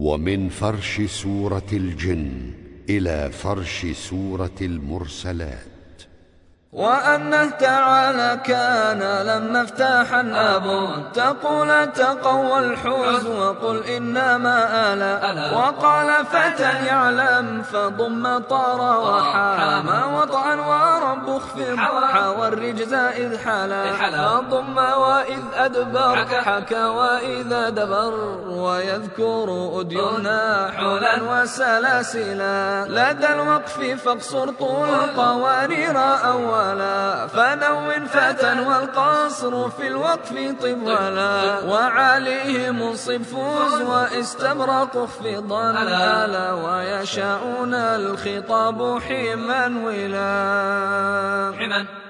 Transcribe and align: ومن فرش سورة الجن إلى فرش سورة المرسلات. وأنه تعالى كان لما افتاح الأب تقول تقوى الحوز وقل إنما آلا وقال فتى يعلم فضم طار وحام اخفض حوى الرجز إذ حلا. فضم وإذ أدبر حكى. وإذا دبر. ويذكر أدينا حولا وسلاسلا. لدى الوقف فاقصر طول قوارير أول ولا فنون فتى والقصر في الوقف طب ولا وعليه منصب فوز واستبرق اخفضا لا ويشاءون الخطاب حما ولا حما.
ومن 0.00 0.48
فرش 0.48 1.00
سورة 1.00 1.70
الجن 1.72 2.52
إلى 2.88 3.30
فرش 3.30 3.86
سورة 3.92 4.58
المرسلات. 4.60 5.70
وأنه 6.72 7.50
تعالى 7.50 8.40
كان 8.44 9.26
لما 9.26 9.62
افتاح 9.62 10.14
الأب 10.14 10.66
تقول 11.12 11.92
تقوى 11.92 12.58
الحوز 12.58 13.26
وقل 13.26 13.84
إنما 13.84 14.56
آلا 14.92 15.14
وقال 15.56 16.26
فتى 16.26 16.86
يعلم 16.86 17.62
فضم 17.62 18.38
طار 18.38 18.80
وحام 19.00 19.88
اخفض 21.40 22.04
حوى 22.04 22.48
الرجز 22.48 22.92
إذ 22.94 23.38
حلا. 23.38 23.80
فضم 24.26 24.78
وإذ 24.78 25.44
أدبر 25.56 26.16
حكى. 26.48 26.84
وإذا 26.84 27.62
دبر. 27.68 28.14
ويذكر 28.48 29.48
أدينا 29.80 30.70
حولا 30.76 31.14
وسلاسلا. 31.30 32.84
لدى 32.88 33.28
الوقف 33.32 33.76
فاقصر 34.04 34.50
طول 34.50 34.88
قوارير 35.16 35.96
أول 36.32 36.50
ولا 36.60 37.26
فنون 37.26 38.06
فتى 38.06 38.60
والقصر 38.68 39.70
في 39.70 39.86
الوقف 39.86 40.30
طب 40.62 40.82
ولا 40.82 41.58
وعليه 41.64 42.70
منصب 42.70 43.22
فوز 43.22 43.82
واستبرق 43.82 44.96
اخفضا 44.96 45.72
لا 45.72 46.26
ويشاءون 47.00 47.74
الخطاب 47.74 49.00
حما 49.00 49.66
ولا 49.84 51.52
حما. 51.58 52.09